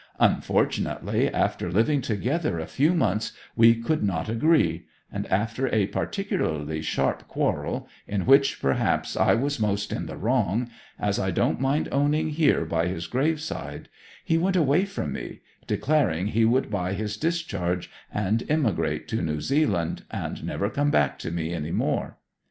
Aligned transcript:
Unfortunately, 0.19 1.31
after 1.31 1.71
living 1.71 2.01
together 2.01 2.57
a 2.57 2.65
few 2.65 2.91
months, 2.95 3.33
we 3.55 3.75
could 3.75 4.01
not 4.03 4.29
agree; 4.29 4.87
and 5.11 5.27
after 5.27 5.67
a 5.71 5.85
particularly 5.85 6.81
sharp 6.81 7.27
quarrel, 7.27 7.87
in 8.07 8.25
which, 8.25 8.59
perhaps, 8.59 9.15
I 9.15 9.35
was 9.35 9.59
most 9.59 9.93
in 9.93 10.07
the 10.07 10.17
wrong 10.17 10.71
as 10.97 11.19
I 11.19 11.29
don't 11.29 11.61
mind 11.61 11.87
owning 11.91 12.29
here 12.29 12.65
by 12.65 12.87
his 12.87 13.05
graveside 13.05 13.89
he 14.25 14.39
went 14.39 14.55
away 14.55 14.85
from 14.85 15.11
me, 15.13 15.41
declaring 15.67 16.25
he 16.29 16.45
would 16.45 16.71
buy 16.71 16.93
his 16.93 17.15
discharge 17.15 17.91
and 18.11 18.43
emigrate 18.49 19.07
to 19.09 19.21
New 19.21 19.39
Zealand, 19.39 20.05
and 20.09 20.43
never 20.43 20.71
come 20.71 20.89
back 20.89 21.19
to 21.19 21.29
me 21.29 21.53
any 21.53 21.71
more. 21.71 22.17